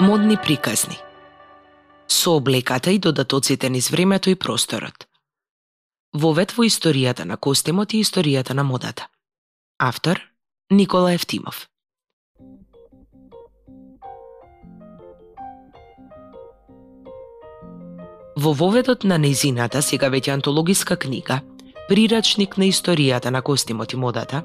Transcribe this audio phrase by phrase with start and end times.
[0.00, 0.98] Модни приказни
[2.08, 5.08] Со облеката и додатоците низ времето и просторот.
[6.14, 9.08] Вовет во историјата на костимот и историјата на модата.
[9.78, 10.20] Автор
[10.70, 11.68] Никола Евтимов.
[18.36, 21.40] Во воведот на незината, сега веќе антологиска книга,
[21.88, 24.44] прирачник на историјата на костимот и модата,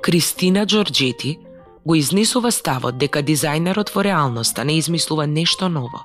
[0.00, 1.43] Кристина Джорджети
[1.84, 6.04] го изнесува ставот дека дизајнерот во реалноста не измислува нешто ново,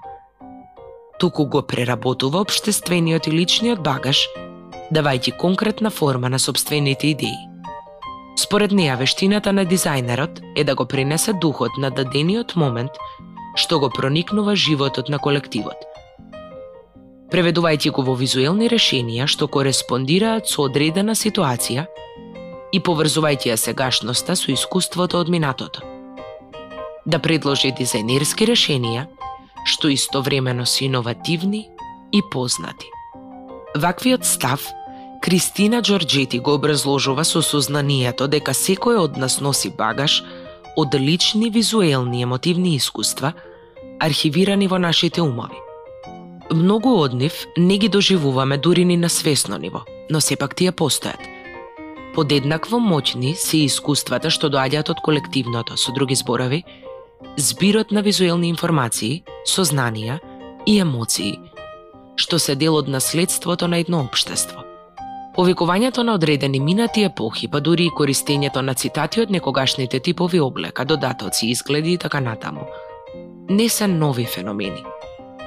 [1.20, 4.26] туку го преработува обштествениот и личниот багаж,
[4.92, 7.38] давајќи конкретна форма на собствените идеи.
[8.36, 12.92] Според неа вештината на дизајнерот е да го пренесе духот на дадениот момент
[13.56, 15.76] што го проникнува животот на колективот.
[17.30, 21.86] Преведувајќи го во визуелни решенија што кореспондираат со одредена ситуација
[22.74, 25.82] и поврзувајќи ја сегашноста со искуството од минатото.
[27.06, 29.08] Да предложи дизајнерски решенија
[29.66, 31.70] што истовремено се иновативни
[32.12, 32.86] и познати.
[33.76, 34.68] Ваквиот став
[35.22, 40.24] Кристина Джорджети го образложува со сознанието дека секој од нас носи багаж
[40.78, 43.34] од лични визуелни емотивни искуства,
[44.00, 45.60] архивирани во нашите умови.
[46.52, 51.39] Многу од нив не ги доживуваме дури ни на свесно ниво, но сепак тие постојат.
[52.20, 56.58] Подеднакво моќни се искуствата што доаѓаат од колективното, со други зборови,
[57.40, 60.18] збирот на визуелни информации, сознанија
[60.68, 61.38] и емоции,
[62.20, 64.66] што се дел од наследството на едно општество.
[65.40, 70.84] Повикувањето на одредени минати епохи, па дури и користењето на цитати од некогашните типови облека,
[70.84, 72.68] додатоци, изгледи и така натаму,
[73.48, 74.84] не се нови феномени,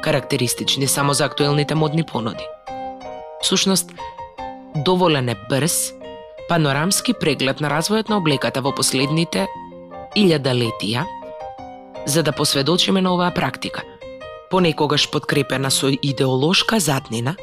[0.01, 2.49] карактеристични само за актуелните модни понуди.
[3.43, 3.93] Сушност,
[4.77, 5.93] доволен е брз,
[6.49, 9.47] панорамски преглед на развојот на облеката во последните
[10.17, 11.05] илјадалетија,
[12.07, 13.83] за да посведочиме на оваа практика.
[14.51, 17.37] Понекогаш подкрепена со идеолошка заднина,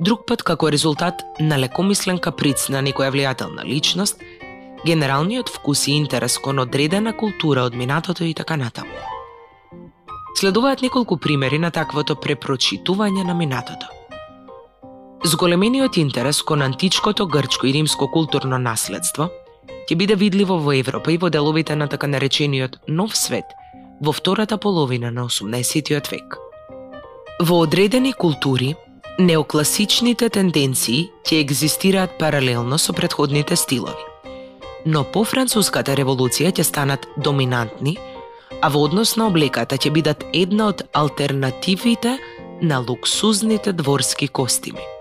[0.00, 4.22] друг пат како резултат на лекомислен каприц на некоја влијателна личност,
[4.86, 8.94] генералниот вкус и интерес кон одредена култура од минатото и така натаму.
[10.38, 13.97] Следуваат неколку примери на таквото препрочитување на минатото.
[15.24, 19.30] Зголемениот интерес кон античкото грчко и римско културно наследство
[19.88, 23.44] ќе биде видливо во Европа и во деловите на така наречениот нов свет–
[24.00, 26.38] во втората половина на 18-тиот век.
[27.40, 28.76] Во одредени култури,
[29.18, 34.04] неокласичните тенденции ќе екзистираат паралелно со предходните стилови.
[34.86, 37.98] Но по француската револуција ќе станат доминантни,
[38.62, 42.18] а во однос на облеката ќе бидат една од алтернативите
[42.62, 44.97] на луксузните дворски костими.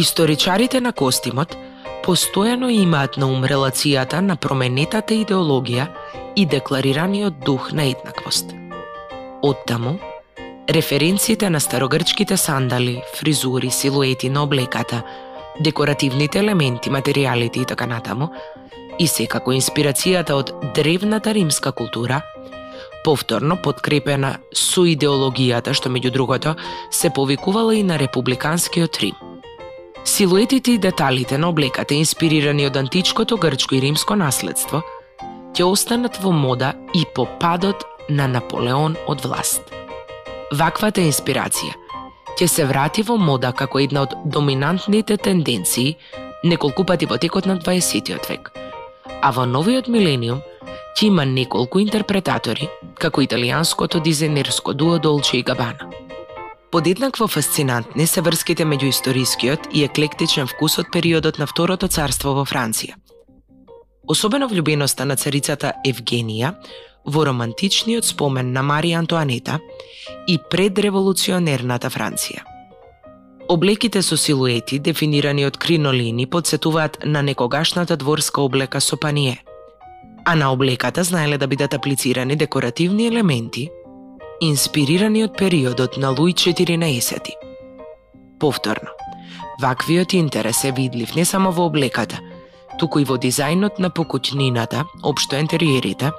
[0.00, 1.52] Историчарите на костимот
[2.00, 5.84] постојано имаат на ум релацијата на променетата идеологија
[6.40, 8.54] и декларираниот дух на еднаквост.
[9.42, 9.98] Оттаму,
[10.68, 15.02] референциите на старогрчките сандали, фризури, силуети на облеката,
[15.60, 18.32] декоративните елементи, материјалите и така натаму,
[18.98, 22.22] и секако инспирацијата од древната римска култура,
[23.04, 26.56] повторно подкрепена со идеологијата што меѓу другото
[26.90, 29.29] се повикувала и на републиканскиот Рим.
[30.04, 34.82] Силуетите и деталите на облеката инспирирани од античкото грчко и римско наследство–
[35.54, 39.62] ќе останат во мода и по падот на Наполеон од власт.
[40.56, 41.74] Ваквата инспирација
[42.38, 45.96] ќе се врати во мода како една од доминантните тенденции
[46.44, 48.52] неколку пати во текот на 20 век.
[49.22, 50.40] А во новиот милениум
[50.96, 55.90] ќе има неколку интерпретатори, како италијанското дизајнерско дуо Долче и Габана.
[56.72, 62.44] Подеднакво фасцинантни се врските меѓу историскиот и еклектичен вкус од периодот на Второто царство во
[62.46, 62.94] Франција–
[64.10, 66.54] особено влюбеноста на царицата Евгенија
[67.06, 69.60] во романтичниот спомен на Марија Антоанета
[70.26, 72.42] и предреволуционерната Франција.
[73.48, 79.38] Облеките со силуети, дефинирани од кринолини, подсетуваат на некогашната дворска облека со пание,
[80.24, 83.70] а на облеката знаеле да бидат аплицирани декоративни елементи,
[84.40, 87.30] инспирирани од периодот на Луи 14.
[88.40, 88.88] Повторно,
[89.62, 92.18] ваквиот интерес е видлив не само во облеката,
[92.78, 96.12] туку и во дизајнот на покутнината, општо интериерите,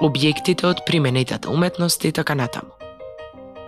[0.00, 2.74] објектите од применетата уметност и така натаму.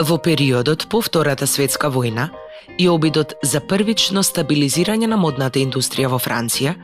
[0.00, 2.28] Во периодот по Втората светска војна
[2.78, 6.74] и обидот за првично стабилизирање на модната индустрија во Франција,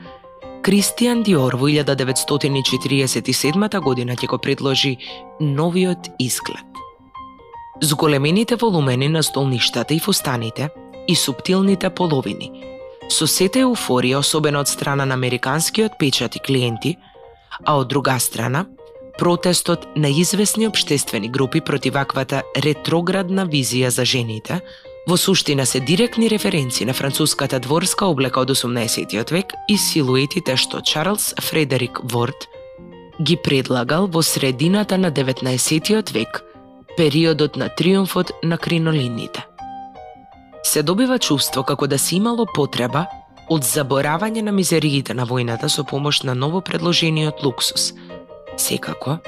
[0.62, 4.96] Кристијан Диор во 1947 година ќе го предложи
[5.40, 6.75] новиот изглед.
[7.82, 10.70] Зголемените волумени на столништата и фустаните
[11.08, 12.50] и субтилните половини–
[13.08, 16.96] со сета еуфорија особено од страна на американскиот печат и клиенти,
[17.64, 18.66] а од друга страна,
[19.18, 24.60] протестот на известни обштествени групи против ваквата ретроградна визија за жените,
[25.08, 30.82] во суштина се директни референци на француската дворска облека од 18 век и силуетите што
[30.82, 32.48] Чарлс Фредерик Ворд
[33.22, 36.42] ги предлагал во средината на 19 век,
[36.96, 39.46] периодот на триумфот на кринолините.
[40.62, 43.06] Се добива чувство како да се имало потреба
[43.48, 47.92] од заборавање на мизериите на војната со помош на ново предложениот луксус.
[48.56, 49.18] Секако,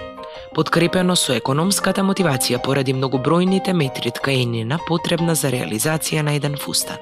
[0.54, 6.98] подкрепено со економската мотивација поради многобројните метри ткаенина потребна за реализација на еден фустан.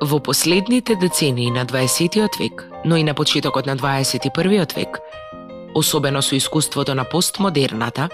[0.00, 4.98] Во последните децении на 20 век, но и на почетокот на 21 век,
[5.74, 8.08] особено со искуството на постмодерната,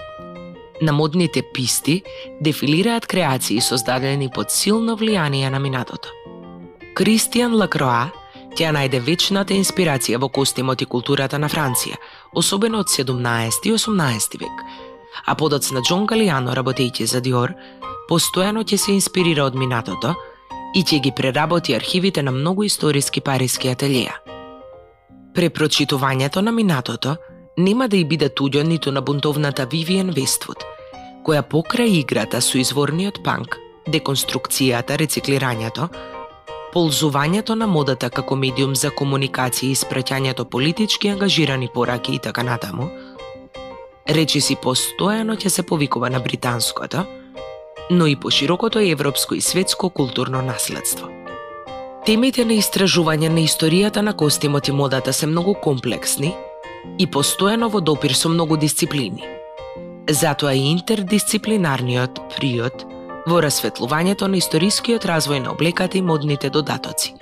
[0.81, 2.03] на модните писти
[2.41, 6.09] дефилираат креации создадени под силно влијание на минатото.
[6.95, 8.11] Кристијан Лакроа
[8.55, 11.97] ќе најде вечната инспирација во костимот и културата на Франција,
[12.33, 14.63] особено од 17 и 18 век.
[15.25, 17.53] А подоцна Джон Галиано, работејќи за Диор,
[18.09, 20.15] постојано ќе се инспирира од минатото
[20.75, 24.15] и ќе ги преработи архивите на многу историски париски ателија.
[25.35, 27.15] Препрочитувањето на минатото
[27.57, 30.63] нема да и биде туѓо ниту на бунтовната Вивиен Вествуд,
[31.23, 33.57] која покрај играта со изворниот панк,
[33.87, 35.87] деконструкцијата, рециклирањето,
[36.73, 42.89] ползувањето на модата како медиум за комуникација и спраќањето политички ангажирани пораки и така натаму,
[44.07, 47.05] речи си постојано ќе се повикува на британското,
[47.91, 51.07] но и по широкото европско и светско културно наследство.
[52.05, 56.35] Темите на истражување на историјата на костимот и модата се многу комплексни
[56.97, 59.23] и постојано во допир со многу дисциплини.
[60.09, 62.85] Затоа и интердисциплинарниот приот–
[63.25, 67.15] во расветлувањето на историскиот развој на облеката и модните додатоци.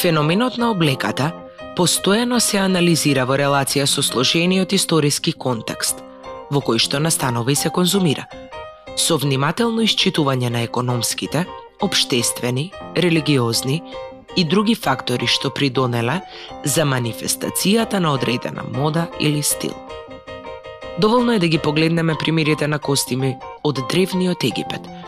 [0.00, 1.32] Феноменот на облеката
[1.76, 6.04] постојано се анализира во релација со сложениот историски контекст,
[6.50, 8.26] во кој што настанува и се конзумира,
[8.96, 11.46] со внимателно исчитување на економските,
[11.80, 13.82] обштествени, религиозни
[14.36, 16.20] и други фактори што придонеле
[16.64, 19.74] за манифестацијата на одредена мода или стил.
[20.98, 24.88] Доволно е да ги погледнеме примерите на костими од древниот Египет–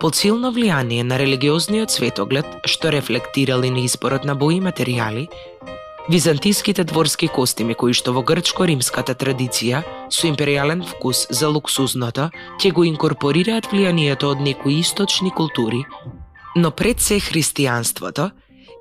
[0.00, 5.28] под силно влијание на религиозниот светоглед, што рефлектирали на изборот на бои и материјали,
[6.08, 12.28] Византиските дворски костими кои што во грчко-римската традиција со империјален вкус за луксузното
[12.62, 15.82] ќе го инкорпорираат влијанието од некои источни култури,
[16.54, 18.30] но пред се христијанството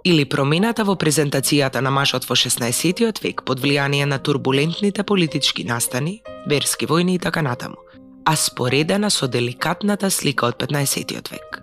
[0.06, 6.22] или промената во презентацијата на машот во 16 век под влијание на турбулентните политички настани,
[6.48, 7.86] верски војни и така натаму
[8.26, 11.62] а споредена со деликатната слика од 15 век.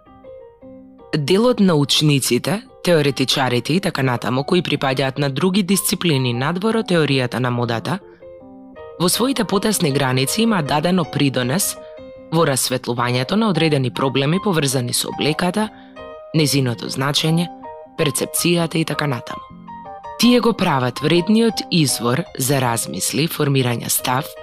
[1.17, 7.39] Делот на учниците, теоретичарите и така натаму кои припаѓаат на други дисциплини надвор од теоријата
[7.39, 7.99] на модата,
[9.01, 11.77] во своите потесни граници има дадено придонес
[12.33, 15.69] во расветлувањето на одредени проблеми поврзани со облеката,
[16.35, 17.49] незиното значење,
[17.99, 19.43] перцепцијата и така натаму.
[20.19, 24.27] Тие го прават вредниот извор за размисли, формирање став–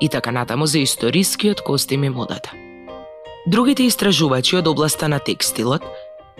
[0.00, 2.52] и така натаму за историскиот костим и модата.
[3.46, 5.84] Другите истражувачи од областа на текстилот,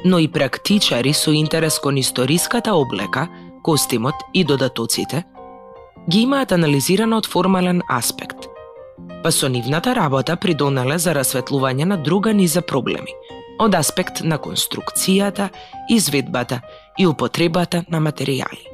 [0.04, 3.28] но и практичари со интерес кон историската облека,
[3.62, 5.24] костимот и додатоците,
[6.10, 8.48] ги имаат анализирано од формален аспект,
[9.22, 13.12] па со нивната работа придонеле за расветлување на друга низа проблеми,
[13.60, 15.50] од аспект на конструкцијата,
[15.90, 16.60] изведбата
[16.98, 18.64] и употребата на материјали.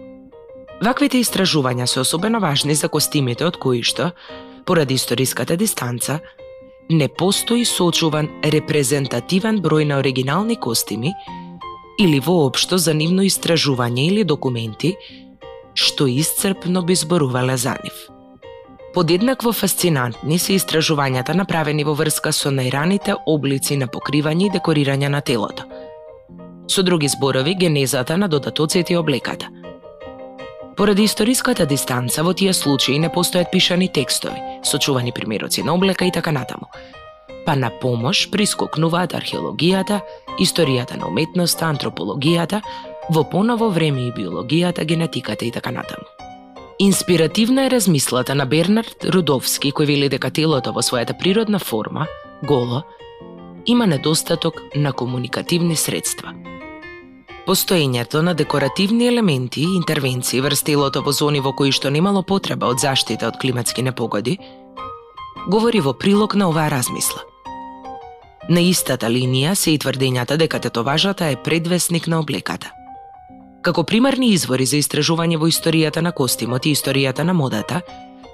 [0.82, 4.12] Ваквите истражувања се особено важни за костимите од кои што
[4.66, 6.20] поради историската дистанца,
[6.90, 11.14] не постои сочуван репрезентативен број на оригинални костими
[11.98, 14.94] или воопшто за нивно истражување или документи
[15.74, 18.15] што исцрпно би зборувале за нив.
[18.96, 25.20] Подеднакво фасцинантни се истражувањата направени во врска со најраните облици на покривање и декорирање на
[25.20, 25.68] телото.
[26.66, 29.52] Со други зборови, генезата на додатоците и облеката–
[30.76, 36.12] Поради историската дистанца во тие случаи не постојат пишани текстови, сочувани примероци на облека и
[36.12, 36.68] така натаму.
[37.46, 40.02] Па на помош прискокнуваат археологијата,
[40.38, 42.60] историјата на уметноста, антропологијата,
[43.08, 46.15] во поново време и биологијата, генетиката и така натаму.
[46.78, 52.06] Инспиративна е размислата на Бернард Рудовски кој вели дека телото во својата природна форма,
[52.45, 52.83] голо,
[53.66, 56.35] има недостаток на комуникативни средства–
[57.47, 62.66] Постоењето на декоративни елементи и интервенции врз телото во зони во кои што немало потреба
[62.66, 64.35] од заштита од климатски непогоди,
[65.47, 67.23] говори во прилог на оваа размисла.
[68.50, 72.73] На истата линија се и тврдењата дека тетоважата е предвесник на облеката.
[73.66, 77.80] Како примарни извори за истражување во историјата на костимот и историјата на модата,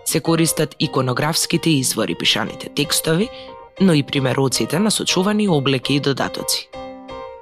[0.05, 3.29] се користат иконографските извори, пишаните текстови,
[3.81, 6.69] но и примероците на сочувани облеки и додатоци.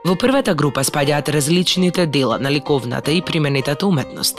[0.07, 4.39] Во првата група спаѓаат различните дела на ликовната и применетата уметност,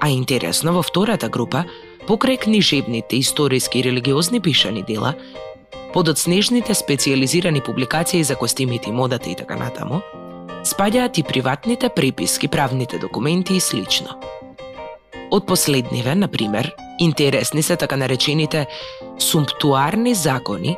[0.00, 1.64] а интересно во втората група,
[2.08, 5.14] покрај книжевните, историски и религиозни пишани дела,
[5.92, 10.02] подоцнежните специализирани публикации за костимите и модата и така натаму,
[10.68, 14.18] спаѓаат и приватните преписки, правните документи и слично.
[15.30, 18.66] Од последниве, на пример, интересни се така наречените
[19.18, 20.76] сумптуарни закони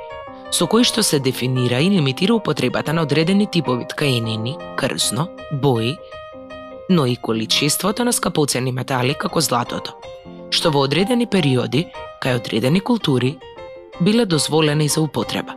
[0.51, 5.97] со кои што се дефинира и лимитира употребата на одредени типови ткаенини, крзно, бои,
[6.91, 9.95] но и количеството на скапоцени метали како златото,
[10.51, 11.87] што во одредени периоди,
[12.23, 13.37] кај одредени култури,
[14.01, 15.55] биле дозволени за употреба.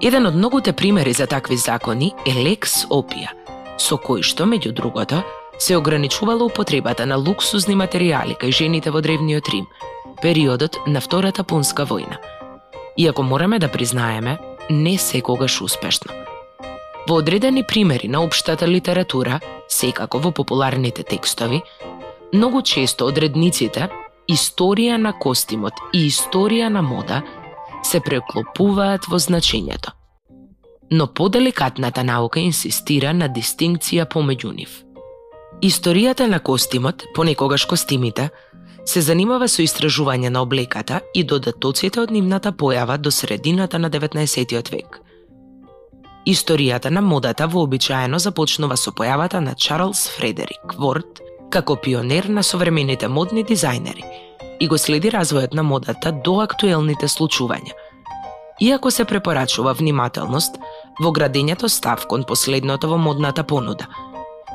[0.00, 3.32] Еден од многуте примери за такви закони е Лекс Опија,
[3.80, 5.22] со кој што, меѓу другото,
[5.58, 9.64] се ограничувала употребата на луксузни материјали кај жените во древниот Рим,
[10.20, 12.20] периодот на Втората пунска војна.
[12.96, 14.38] Иако мораме да признаеме,
[14.70, 16.12] не секогаш успешно.
[17.08, 21.62] Во одредени примери на обштата литература, секако во популарните текстови,
[22.34, 23.88] многу често одредниците
[24.28, 27.22] историја на костимот и историја на мода
[27.86, 29.94] се преклопуваат во значењето.
[30.90, 34.82] Но поделикатната наука инсистира на дистинкција помеѓу нив.
[35.62, 38.28] Историјата на костимот, понекогаш костимите,
[38.86, 44.70] се занимава со истражување на облеката и додатоците од нивната појава до средината на 19.
[44.70, 45.00] век.
[46.26, 53.08] Историјата на модата вообичаено започнува со појавата на Чарлс Фредерик Ворд како пионер на современите
[53.08, 54.04] модни дизајнери–
[54.60, 57.72] и го следи развојот на модата до актуелните случувања.
[58.60, 60.56] Иако се препорачува внимателност
[61.02, 63.86] во градењето став кон последното во модната понуда,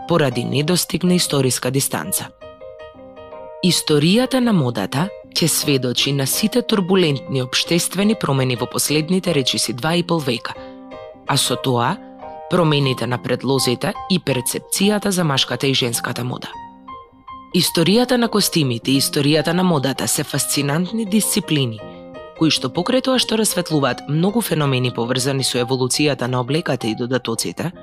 [0.07, 2.29] поради недостиг на историска дистанца.
[3.65, 10.03] Историјата на модата ќе сведочи на сите турбулентни обштествени промени во последните речиси два и
[10.03, 10.53] пол века,
[11.27, 11.97] а со тоа
[12.49, 16.49] промените на предлозите и перцепцијата за машката и женската мода.
[17.53, 21.79] Историјата на костимите и историјата на модата се фасцинантни дисциплини,
[22.37, 27.73] кои што покрај тоа што расветлуваат многу феномени поврзани со еволуцијата на облеката и додатоците,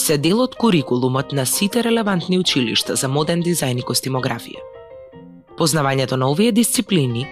[0.00, 4.64] се дел од курикулумот на сите релевантни училишта за моден дизајн и костимографија.
[5.60, 7.26] Познавањето на овие дисциплини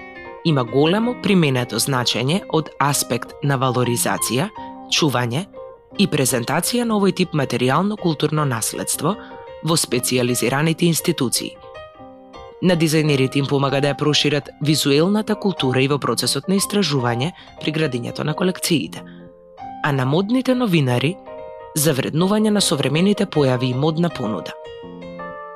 [0.45, 4.51] има големо применето значење од аспект на валоризација,
[4.93, 5.47] чување
[5.97, 9.17] и презентација на овој тип материјално-културно наследство–
[9.65, 11.57] во специализираните институции.
[12.63, 17.73] На дизајнерите им помага да ја прошират визуелната култура и во процесот на истражување при
[17.73, 19.03] градењето на колекциите,
[19.85, 21.15] а на модните новинари
[21.77, 24.53] за вреднување на современите појави и модна понуда.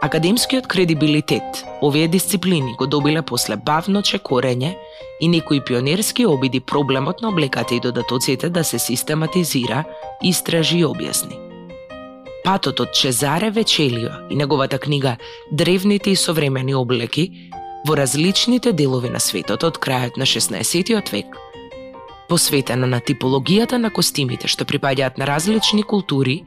[0.03, 4.75] Академскиот кредибилитет овие дисциплини го добиле после бавно чекорење
[5.21, 9.85] и некои пионерски обиди проблемот на облеката и додатоците да се систематизира,
[10.23, 11.52] истражи и објасни.
[12.45, 15.17] Патот од Чезаре Вечелио и неговата книга
[15.53, 17.51] Древните и современи облеки
[17.87, 21.39] во различните делови на светот од крајот на 16 век,
[22.29, 26.43] посветена на типологијата на костимите што припаѓаат на различни култури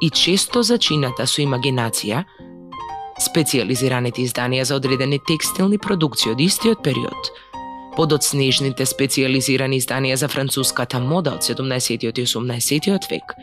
[0.00, 2.24] и често зачината со имагинација,
[3.18, 7.34] специализираните изданија за одредени текстилни продукции од истиот период,
[7.96, 13.34] подоцнежните специализирани изданија за француската мода од 17 и 18 век,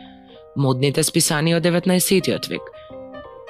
[0.58, 2.72] модните списанија од 19 век,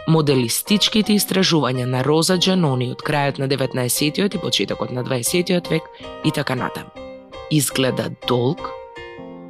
[0.08, 5.84] моделистичките истражувања на Роза Джанони од крајот на 19 и почетокот на 20-тиот век
[6.24, 6.90] и така натаму.
[7.52, 8.70] Изгледа долг,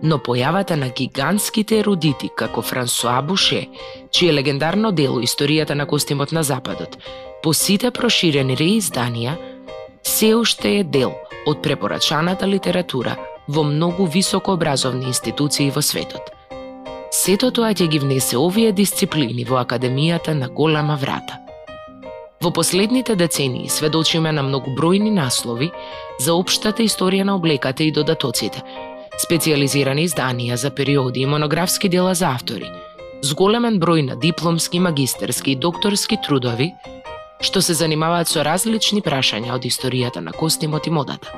[0.03, 3.67] но појавата на гигантските ерудити како Франсуа Буше,
[4.11, 6.97] чие легендарно дело Историјата на костимот на Западот,
[7.43, 9.37] по сите проширени реизданија,
[10.03, 11.13] се уште е дел
[11.45, 16.36] од препорачаната литература во многу високообразовни институции во светот.
[17.17, 21.39] Сето тоа ќе ги внесе овие дисциплини во Академијата на голема врата.
[22.43, 25.71] Во последните децении сведочиме на многобројни наслови
[26.21, 28.61] за општата историја на облеката и додатоците,
[29.23, 32.69] специализирани изданија за периоди и монографски дела за автори,
[33.23, 36.69] с големен број на дипломски, магистерски и докторски трудови,
[37.41, 41.33] што се занимаваат со различни прашања од историјата на костимот и модата.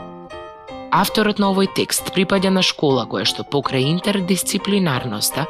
[0.92, 5.48] Авторот на овој текст припаѓа на школа која што покрај интердисциплинарноста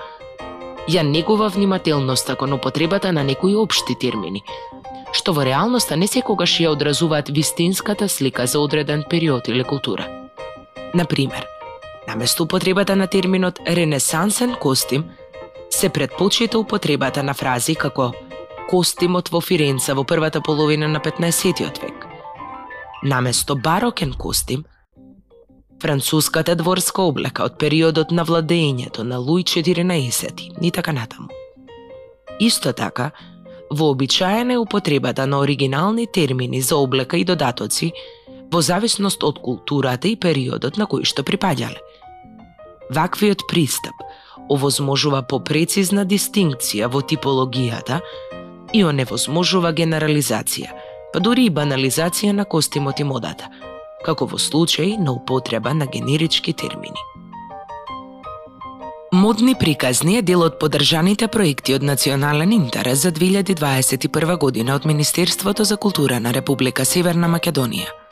[0.88, 4.43] ја негова внимателноста кон употребата на некои општи термини,
[5.12, 10.07] што во реалноста не секогаш ја одразуваат вистинската слика за одреден период или култура.
[10.93, 11.45] Например,
[12.07, 15.05] наместо употребата на терминот ренесансен костим,
[15.69, 18.13] се предпочита употребата на фрази како
[18.69, 22.05] костимот во Фиренца во првата половина на 15 век,
[23.03, 24.65] Наместо барокен костим,
[25.81, 31.27] француската дворска облека од периодот на владењето на Луј 14 и така натаму.
[32.39, 33.12] Исто така,
[33.71, 37.91] вообичаена е употребата на оригинални термини за облека и додатоци
[38.51, 41.77] во зависност од културата и периодот на кој што припаѓале.
[42.89, 43.93] Ваквиот пристап
[44.50, 48.00] овозможува попрецизна дистинкција во типологијата
[48.74, 50.74] и оневозможува генерализација,
[51.13, 53.50] па дури и банализација на костимот и модата,
[54.06, 57.06] како во случај на употреба на генерички термини.
[59.12, 65.63] Модни приказни е дел од подржаните проекти од национален интерес за 2021 година од Министерството
[65.63, 67.89] за култура на Република Северна Македонија–